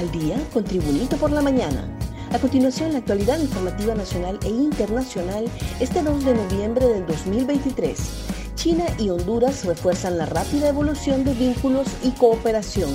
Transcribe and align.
al 0.00 0.10
día 0.12 0.36
con 0.54 0.64
Tribunito 0.64 1.16
por 1.18 1.30
la 1.30 1.42
mañana. 1.42 1.86
A 2.32 2.38
continuación, 2.38 2.92
la 2.92 2.98
actualidad 2.98 3.38
informativa 3.38 3.94
nacional 3.94 4.38
e 4.44 4.48
internacional 4.48 5.44
este 5.78 6.02
2 6.02 6.24
de 6.24 6.34
noviembre 6.34 6.86
del 6.86 7.06
2023. 7.06 7.98
China 8.54 8.84
y 8.98 9.10
Honduras 9.10 9.64
refuerzan 9.66 10.16
la 10.16 10.24
rápida 10.24 10.68
evolución 10.68 11.24
de 11.24 11.34
vínculos 11.34 11.86
y 12.02 12.12
cooperación. 12.12 12.90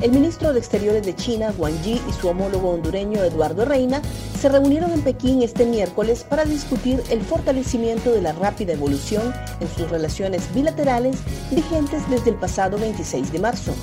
El 0.00 0.12
ministro 0.12 0.52
de 0.52 0.60
Exteriores 0.60 1.04
de 1.04 1.16
China, 1.16 1.52
Wang 1.58 1.82
Yi, 1.82 2.00
y 2.08 2.12
su 2.12 2.28
homólogo 2.28 2.70
hondureño, 2.70 3.24
Eduardo 3.24 3.64
Reina, 3.64 4.00
se 4.38 4.48
reunieron 4.48 4.92
en 4.92 5.02
Pekín 5.02 5.42
este 5.42 5.66
miércoles 5.66 6.22
para 6.22 6.44
discutir 6.44 7.02
el 7.10 7.22
fortalecimiento 7.22 8.12
de 8.12 8.22
la 8.22 8.32
rápida 8.32 8.74
evolución 8.74 9.34
en 9.58 9.68
sus 9.68 9.90
relaciones 9.90 10.52
bilaterales 10.54 11.16
vigentes 11.50 12.08
desde 12.08 12.30
el 12.30 12.36
pasado 12.36 12.78
26 12.78 13.32
de 13.32 13.38
marzo 13.40 13.74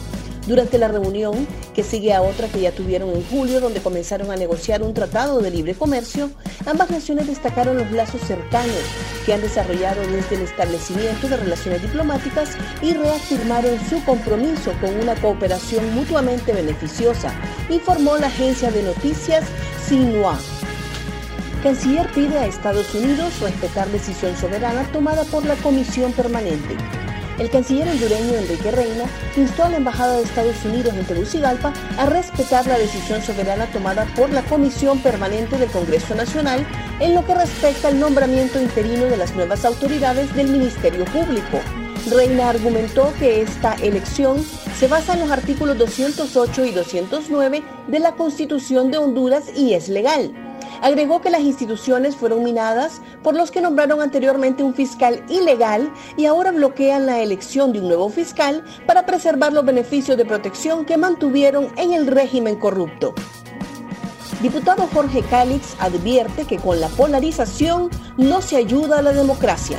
durante 0.45 0.77
la 0.77 0.87
reunión, 0.87 1.47
que 1.73 1.83
sigue 1.83 2.13
a 2.13 2.21
otra 2.21 2.47
que 2.47 2.61
ya 2.61 2.71
tuvieron 2.71 3.09
en 3.09 3.23
julio, 3.25 3.59
donde 3.59 3.81
comenzaron 3.81 4.31
a 4.31 4.35
negociar 4.35 4.83
un 4.83 4.93
tratado 4.93 5.41
de 5.41 5.51
libre 5.51 5.73
comercio, 5.73 6.29
ambas 6.65 6.89
naciones 6.89 7.27
destacaron 7.27 7.77
los 7.77 7.91
lazos 7.91 8.21
cercanos 8.21 8.75
que 9.25 9.33
han 9.33 9.41
desarrollado 9.41 10.01
desde 10.07 10.35
el 10.35 10.41
establecimiento 10.41 11.27
de 11.27 11.37
relaciones 11.37 11.81
diplomáticas 11.81 12.49
y 12.81 12.93
reafirmaron 12.93 13.77
su 13.89 14.03
compromiso 14.03 14.71
con 14.81 14.95
una 14.99 15.15
cooperación 15.15 15.93
mutuamente 15.93 16.53
beneficiosa, 16.53 17.33
informó 17.69 18.17
la 18.17 18.27
agencia 18.27 18.71
de 18.71 18.83
noticias 18.83 19.45
Xinhua. 19.87 20.37
Canciller 21.63 22.07
pide 22.11 22.37
a 22.37 22.45
Estados 22.45 22.93
Unidos 22.93 23.39
respetar 23.39 23.87
decisión 23.87 24.35
soberana 24.35 24.83
tomada 24.91 25.23
por 25.23 25.45
la 25.45 25.55
Comisión 25.55 26.11
Permanente. 26.11 27.02
El 27.39 27.49
canciller 27.49 27.87
hondureño 27.89 28.35
Enrique 28.35 28.71
Reina 28.71 29.05
instó 29.35 29.63
a 29.63 29.69
la 29.69 29.77
Embajada 29.77 30.17
de 30.17 30.23
Estados 30.23 30.63
Unidos 30.65 30.93
en 30.93 31.05
Tegucigalpa 31.05 31.73
a 31.97 32.05
respetar 32.05 32.67
la 32.67 32.77
decisión 32.77 33.21
soberana 33.23 33.65
tomada 33.71 34.05
por 34.15 34.31
la 34.31 34.43
Comisión 34.43 34.99
Permanente 34.99 35.57
del 35.57 35.69
Congreso 35.69 36.13
Nacional 36.13 36.65
en 36.99 37.15
lo 37.15 37.25
que 37.25 37.33
respecta 37.33 37.87
al 37.87 37.99
nombramiento 37.99 38.61
interino 38.61 39.05
de 39.05 39.17
las 39.17 39.33
nuevas 39.35 39.65
autoridades 39.65 40.33
del 40.35 40.49
Ministerio 40.49 41.05
Público. 41.05 41.59
Reina 42.11 42.49
argumentó 42.49 43.13
que 43.17 43.41
esta 43.41 43.73
elección 43.75 44.43
se 44.77 44.87
basa 44.87 45.13
en 45.13 45.21
los 45.21 45.31
artículos 45.31 45.77
208 45.77 46.65
y 46.65 46.71
209 46.71 47.63
de 47.87 47.99
la 47.99 48.13
Constitución 48.13 48.91
de 48.91 48.97
Honduras 48.97 49.45
y 49.55 49.73
es 49.73 49.89
legal. 49.89 50.42
Agregó 50.83 51.21
que 51.21 51.29
las 51.29 51.43
instituciones 51.43 52.17
fueron 52.17 52.43
minadas 52.43 52.99
por 53.23 53.35
los 53.35 53.51
que 53.51 53.61
nombraron 53.61 54.01
anteriormente 54.01 54.63
un 54.63 54.73
fiscal 54.73 55.23
ilegal 55.29 55.89
y 56.17 56.25
ahora 56.25 56.51
bloquean 56.51 57.05
la 57.05 57.21
elección 57.21 57.71
de 57.71 57.79
un 57.79 57.87
nuevo 57.87 58.09
fiscal 58.09 58.65
para 58.85 59.05
preservar 59.05 59.53
los 59.53 59.63
beneficios 59.63 60.17
de 60.17 60.25
protección 60.25 60.83
que 60.83 60.97
mantuvieron 60.97 61.69
en 61.77 61.93
el 61.93 62.05
régimen 62.05 62.57
corrupto. 62.57 63.15
Diputado 64.41 64.89
Jorge 64.93 65.21
Cálix 65.21 65.73
advierte 65.79 66.43
que 66.43 66.57
con 66.57 66.81
la 66.81 66.89
polarización 66.89 67.89
no 68.17 68.41
se 68.41 68.57
ayuda 68.57 68.99
a 68.99 69.01
la 69.01 69.13
democracia. 69.13 69.77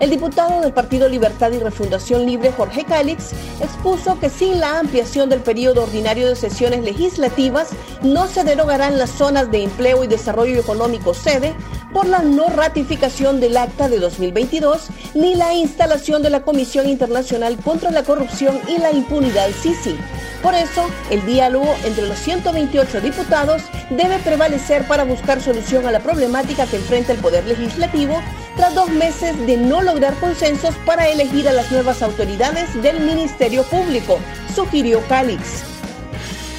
El 0.00 0.10
diputado 0.10 0.60
del 0.60 0.72
Partido 0.72 1.08
Libertad 1.08 1.52
y 1.52 1.58
Refundación 1.58 2.26
Libre, 2.26 2.52
Jorge 2.52 2.84
Cálix, 2.84 3.32
expuso 3.60 4.18
que 4.18 4.28
sin 4.28 4.60
la 4.60 4.80
ampliación 4.80 5.28
del 5.28 5.40
periodo 5.40 5.84
ordinario 5.84 6.28
de 6.28 6.36
sesiones 6.36 6.82
legislativas, 6.82 7.70
no 8.02 8.26
se 8.26 8.44
derogarán 8.44 8.98
las 8.98 9.10
zonas 9.10 9.50
de 9.50 9.62
empleo 9.62 10.02
y 10.02 10.08
desarrollo 10.08 10.58
económico 10.58 11.14
sede 11.14 11.54
por 11.94 12.06
la 12.06 12.18
no 12.18 12.48
ratificación 12.48 13.40
del 13.40 13.56
acta 13.56 13.88
de 13.88 14.00
2022 14.00 14.88
ni 15.14 15.36
la 15.36 15.54
instalación 15.54 16.22
de 16.22 16.28
la 16.28 16.42
Comisión 16.42 16.88
Internacional 16.88 17.56
contra 17.56 17.90
la 17.90 18.02
Corrupción 18.02 18.60
y 18.68 18.78
la 18.78 18.92
Impunidad 18.92 19.48
CICI. 19.62 19.96
Por 20.42 20.54
eso, 20.54 20.90
el 21.08 21.24
diálogo 21.24 21.74
entre 21.84 22.06
los 22.06 22.18
128 22.18 23.00
diputados 23.00 23.62
debe 23.88 24.18
prevalecer 24.18 24.86
para 24.86 25.04
buscar 25.04 25.40
solución 25.40 25.86
a 25.86 25.90
la 25.90 26.00
problemática 26.00 26.66
que 26.66 26.76
enfrenta 26.76 27.12
el 27.12 27.18
Poder 27.20 27.46
Legislativo 27.46 28.20
tras 28.56 28.74
dos 28.74 28.90
meses 28.90 29.38
de 29.46 29.56
no 29.56 29.80
lograr 29.80 30.14
consensos 30.20 30.74
para 30.84 31.08
elegir 31.08 31.48
a 31.48 31.52
las 31.52 31.72
nuevas 31.72 32.02
autoridades 32.02 32.82
del 32.82 33.00
Ministerio 33.00 33.62
Público, 33.62 34.18
sugirió 34.54 35.00
Calix. 35.08 35.73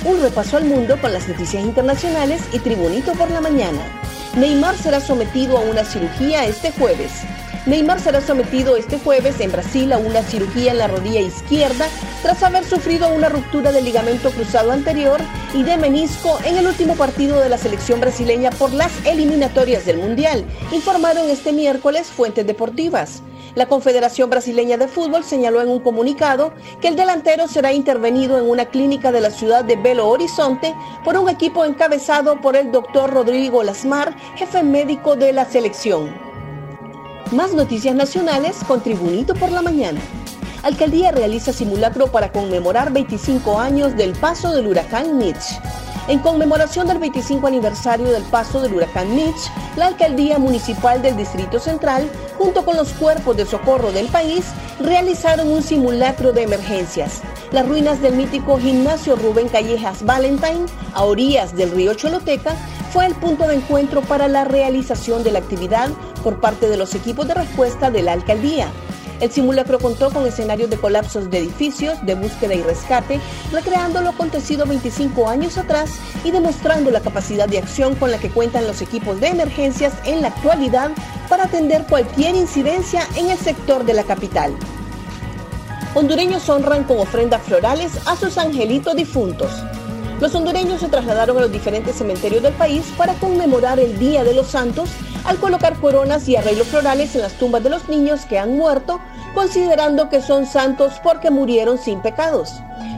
Un 0.05 0.21
repaso 0.21 0.57
al 0.57 0.65
mundo 0.65 1.01
con 1.01 1.11
las 1.11 1.27
noticias 1.27 1.63
internacionales 1.63 2.43
y 2.53 2.59
Tribunito 2.59 3.13
por 3.13 3.31
la 3.31 3.41
mañana. 3.41 3.81
Neymar 4.37 4.77
será 4.77 4.99
sometido 4.99 5.57
a 5.57 5.61
una 5.61 5.83
cirugía 5.83 6.45
este 6.45 6.71
jueves. 6.71 7.23
Neymar 7.65 7.99
será 7.99 8.21
sometido 8.21 8.77
este 8.77 8.99
jueves 8.99 9.39
en 9.39 9.51
Brasil 9.51 9.91
a 9.91 9.97
una 9.97 10.21
cirugía 10.21 10.71
en 10.71 10.77
la 10.77 10.87
rodilla 10.87 11.21
izquierda 11.21 11.87
tras 12.21 12.43
haber 12.43 12.63
sufrido 12.63 13.11
una 13.11 13.27
ruptura 13.27 13.71
del 13.71 13.85
ligamento 13.85 14.29
cruzado 14.29 14.71
anterior 14.71 15.19
y 15.51 15.63
de 15.63 15.75
menisco 15.75 16.37
en 16.45 16.57
el 16.57 16.67
último 16.67 16.93
partido 16.93 17.39
de 17.39 17.49
la 17.49 17.57
selección 17.57 17.99
brasileña 17.99 18.51
por 18.51 18.71
las 18.71 18.91
eliminatorias 19.03 19.83
del 19.83 19.97
Mundial, 19.97 20.45
informaron 20.71 21.27
este 21.27 21.53
miércoles 21.53 22.05
fuentes 22.05 22.45
deportivas. 22.45 23.23
La 23.55 23.65
Confederación 23.65 24.29
Brasileña 24.29 24.77
de 24.77 24.87
Fútbol 24.87 25.23
señaló 25.23 25.59
en 25.59 25.69
un 25.69 25.79
comunicado 25.79 26.53
que 26.81 26.89
el 26.89 26.95
delantero 26.95 27.47
será 27.47 27.73
intervenido 27.73 28.37
en 28.37 28.47
una 28.47 28.65
clínica 28.65 29.11
de 29.11 29.21
la 29.21 29.31
ciudad 29.31 29.65
de 29.65 29.75
Belo 29.75 30.07
Horizonte 30.09 30.75
por 31.03 31.17
un 31.17 31.29
equipo 31.29 31.65
encabezado 31.65 32.39
por 32.41 32.55
el 32.55 32.71
doctor 32.71 33.11
Rodrigo 33.11 33.63
Lasmar, 33.63 34.15
jefe 34.35 34.61
médico 34.61 35.15
de 35.15 35.33
la 35.33 35.45
selección. 35.45 36.34
Más 37.31 37.53
noticias 37.53 37.95
nacionales 37.95 38.57
con 38.67 38.81
Tribunito 38.81 39.33
por 39.33 39.51
la 39.51 39.63
mañana. 39.63 39.99
Alcaldía 40.61 41.11
realiza 41.11 41.51
simulacro 41.51 42.07
para 42.07 42.31
conmemorar 42.31 42.93
25 42.93 43.59
años 43.59 43.95
del 43.95 44.13
paso 44.13 44.53
del 44.53 44.67
huracán 44.67 45.17
Mitch. 45.17 45.59
En 46.07 46.19
conmemoración 46.19 46.87
del 46.87 46.99
25 46.99 47.47
aniversario 47.47 48.11
del 48.11 48.21
paso 48.23 48.61
del 48.61 48.75
huracán 48.75 49.15
Mitch, 49.15 49.51
la 49.75 49.87
Alcaldía 49.87 50.37
Municipal 50.37 51.01
del 51.01 51.17
Distrito 51.17 51.59
Central, 51.59 52.07
junto 52.37 52.63
con 52.63 52.77
los 52.77 52.89
cuerpos 52.93 53.35
de 53.35 53.47
socorro 53.47 53.91
del 53.91 54.07
país, 54.07 54.45
realizaron 54.79 55.51
un 55.51 55.63
simulacro 55.63 56.31
de 56.31 56.43
emergencias. 56.43 57.21
Las 57.51 57.67
ruinas 57.67 58.01
del 58.03 58.15
mítico 58.15 58.59
gimnasio 58.59 59.15
Rubén 59.15 59.49
Callejas 59.49 60.05
Valentine, 60.05 60.67
a 60.93 61.03
orillas 61.03 61.55
del 61.55 61.71
río 61.71 61.95
Choloteca, 61.95 62.55
fue 62.95 63.07
el 63.07 63.15
punto 63.15 63.45
de 63.45 63.55
encuentro 63.55 64.01
para 64.03 64.29
la 64.29 64.45
realización 64.45 65.21
de 65.25 65.31
la 65.31 65.39
actividad 65.39 65.89
por 66.23 66.39
parte 66.39 66.69
de 66.69 66.77
los 66.77 66.95
equipos 66.95 67.27
de 67.27 67.33
respuesta 67.33 67.91
de 67.91 68.01
la 68.01 68.13
alcaldía. 68.13 68.69
El 69.19 69.29
simulacro 69.29 69.79
contó 69.79 70.11
con 70.11 70.25
escenarios 70.25 70.69
de 70.69 70.77
colapsos 70.77 71.29
de 71.29 71.39
edificios, 71.39 71.97
de 72.05 72.15
búsqueda 72.15 72.53
y 72.53 72.61
rescate, 72.61 73.19
recreando 73.51 73.99
lo 73.99 74.11
acontecido 74.11 74.65
25 74.65 75.27
años 75.27 75.57
atrás 75.57 75.89
y 76.23 76.31
demostrando 76.31 76.89
la 76.89 77.01
capacidad 77.01 77.49
de 77.49 77.57
acción 77.57 77.95
con 77.95 78.11
la 78.11 78.17
que 78.17 78.29
cuentan 78.29 78.65
los 78.65 78.81
equipos 78.81 79.19
de 79.19 79.27
emergencias 79.27 79.91
en 80.05 80.21
la 80.21 80.29
actualidad 80.29 80.91
para 81.27 81.43
atender 81.43 81.85
cualquier 81.89 82.33
incidencia 82.33 83.01
en 83.17 83.29
el 83.29 83.37
sector 83.37 83.83
de 83.83 83.93
la 83.93 84.03
capital. 84.03 84.55
Hondureños 85.95 86.47
honran 86.47 86.85
con 86.85 86.99
ofrendas 86.99 87.41
florales 87.41 87.91
a 88.07 88.15
sus 88.15 88.37
angelitos 88.37 88.95
difuntos. 88.95 89.51
Los 90.21 90.33
hondureños 90.33 90.79
se 90.79 90.87
trasladaron 90.87 91.37
a 91.37 91.41
los 91.41 91.51
diferentes 91.51 91.97
cementerios 91.97 92.41
del 92.41 92.53
país 92.53 92.85
para 92.97 93.15
conmemorar 93.15 93.79
el 93.79 93.99
Día 93.99 94.23
de 94.23 94.33
los 94.33 94.47
Santos 94.47 94.89
al 95.25 95.37
colocar 95.37 95.75
coronas 95.79 96.29
y 96.29 96.37
arreglos 96.37 96.67
florales 96.67 97.15
en 97.15 97.21
las 97.21 97.33
tumbas 97.33 97.63
de 97.63 97.69
los 97.69 97.89
niños 97.89 98.25
que 98.25 98.39
han 98.39 98.55
muerto, 98.55 99.01
considerando 99.33 100.07
que 100.09 100.21
son 100.21 100.45
santos 100.45 100.93
porque 101.03 101.31
murieron 101.31 101.77
sin 101.77 101.99
pecados. 102.01 102.53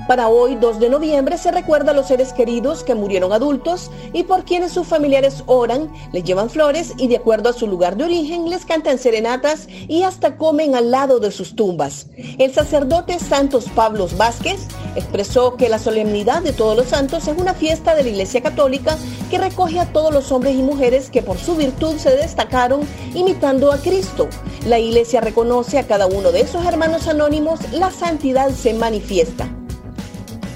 Para 0.08 0.30
hoy, 0.30 0.56
2 0.56 0.80
de 0.80 0.90
noviembre, 0.90 1.38
se 1.38 1.52
recuerda 1.52 1.92
a 1.92 1.94
los 1.94 2.08
seres 2.08 2.32
queridos 2.32 2.86
que 2.86 2.96
murieron 2.96 3.34
adultos 3.34 3.92
y 4.14 4.24
por 4.24 4.46
quienes 4.46 4.72
sus 4.72 4.88
familiares 4.88 5.44
oran, 5.48 5.92
les 6.14 6.24
llevan 6.24 6.50
flores 6.50 6.94
y 6.98 7.10
de 7.10 7.18
acuerdo 7.18 7.50
a 7.50 7.54
su 7.54 7.68
lugar 7.68 7.98
de 7.98 8.06
origen 8.06 8.50
les 8.50 8.66
cantan 8.66 9.00
serenatas 9.00 9.68
y 9.68 10.04
hasta 10.04 10.38
comen 10.38 10.76
al 10.76 10.92
lado 10.92 11.20
de 11.20 11.30
sus 11.30 11.58
tumbas. 11.58 12.08
El 12.38 12.54
sacerdote 12.54 13.20
Santos 13.20 13.66
Pablos 13.76 14.16
Vázquez 14.16 14.68
expresó 14.96 15.58
que 15.58 15.68
la 15.68 15.78
solemnidad 15.78 16.42
de 16.42 16.54
todos 16.54 16.78
los 16.78 16.88
santos 16.88 17.28
es 17.28 17.38
una 17.38 17.54
fiesta 17.54 17.94
de 17.94 18.04
la 18.04 18.10
Iglesia 18.10 18.42
Católica 18.42 18.98
que 19.30 19.40
recoge 19.40 19.78
a 19.82 19.92
todos 19.92 20.14
los 20.14 20.32
hombres 20.32 20.56
y 20.56 20.64
mujeres 20.64 21.10
que 21.10 21.22
por 21.22 21.38
su 21.38 21.58
virtud 21.58 21.98
se 21.98 22.16
destacaron 22.16 22.80
imitando 23.14 23.74
a 23.74 23.78
Cristo. 23.78 24.30
La 24.66 24.80
Iglesia 24.80 25.20
reconoce 25.20 25.80
a 25.80 25.86
cada 25.86 26.08
uno 26.08 26.32
de 26.32 26.42
esos 26.42 26.66
hermanos 26.66 27.10
anónimos, 27.10 27.60
la 27.74 27.92
santidad 27.92 28.52
se 28.52 28.74
manifiesta 28.74 29.57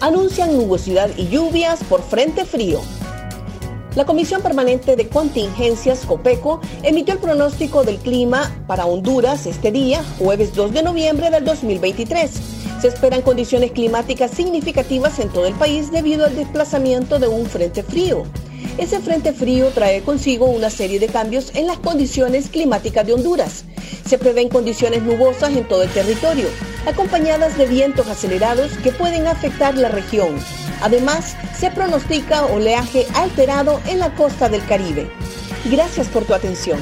anuncian 0.02 0.54
nubosidad 0.54 1.10
y 1.16 1.30
lluvias 1.30 1.84
por 1.84 2.02
frente 2.02 2.44
frío. 2.44 2.82
La 3.96 4.06
Comisión 4.06 4.42
Permanente 4.42 4.96
de 4.96 5.08
Contingencias, 5.08 6.06
COPECO, 6.06 6.62
emitió 6.82 7.14
el 7.14 7.20
pronóstico 7.20 7.84
del 7.84 7.98
clima 7.98 8.50
para 8.66 8.86
Honduras 8.86 9.46
este 9.46 9.72
día, 9.72 10.04
jueves 10.18 10.56
2 10.56 10.74
de 10.74 10.84
noviembre 10.84 11.30
del 11.30 11.44
2023. 11.44 12.32
Se 12.82 12.88
esperan 12.88 13.22
condiciones 13.22 13.74
climáticas 13.74 14.32
significativas 14.32 15.20
en 15.20 15.30
todo 15.30 15.46
el 15.46 15.54
país 15.54 15.92
debido 15.92 16.26
al 16.26 16.36
desplazamiento 16.36 17.20
de 17.20 17.28
un 17.28 17.46
frente 17.46 17.84
frío. 17.84 18.24
Ese 18.78 19.02
frente 19.02 19.34
frío 19.34 19.68
trae 19.70 20.02
consigo 20.02 20.46
una 20.46 20.70
serie 20.70 21.00
de 21.00 21.08
cambios 21.08 21.52
en 21.54 21.68
las 21.68 21.78
condiciones 21.78 22.50
climáticas 22.50 23.06
de 23.06 23.14
Honduras. 23.14 23.66
Se 24.08 24.18
prevén 24.18 24.50
condiciones 24.50 25.04
nubosas 25.04 25.56
en 25.56 25.68
todo 25.68 25.84
el 25.84 25.90
territorio, 25.90 26.48
acompañadas 26.86 27.58
de 27.58 27.66
vientos 27.66 28.08
acelerados 28.08 28.78
que 28.80 28.92
pueden 28.92 29.28
afectar 29.28 29.76
la 29.76 29.90
región. 29.90 30.38
Además, 30.82 31.36
se 31.58 31.72
pronostica 31.72 32.46
oleaje 32.46 33.06
alterado 33.16 33.82
en 33.88 34.00
la 34.00 34.14
costa 34.16 34.50
del 34.50 34.66
Caribe. 34.66 35.10
Gracias 35.66 36.08
por 36.08 36.26
tu 36.26 36.34
atención. 36.34 36.80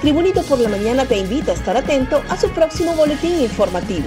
Tribunito 0.00 0.42
por 0.42 0.58
la 0.58 0.68
Mañana 0.68 1.04
te 1.04 1.18
invita 1.18 1.52
a 1.52 1.54
estar 1.54 1.76
atento 1.76 2.22
a 2.28 2.36
su 2.36 2.50
próximo 2.50 2.94
boletín 2.94 3.40
informativo. 3.40 4.06